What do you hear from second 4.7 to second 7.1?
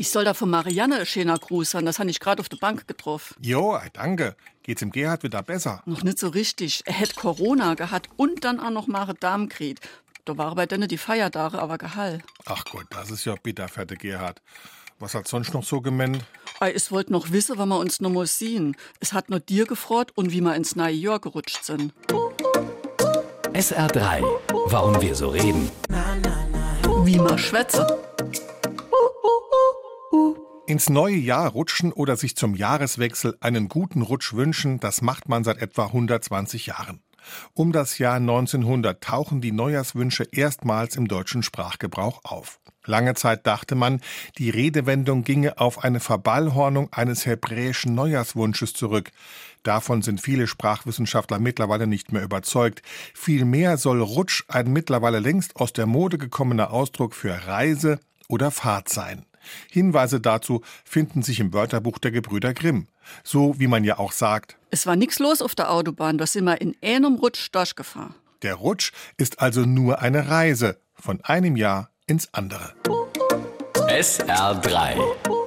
dem Gerhard wieder besser? Noch nicht so richtig. Er